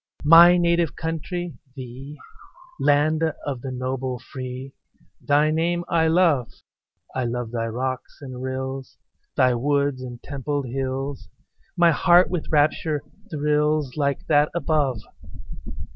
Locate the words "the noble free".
3.61-4.73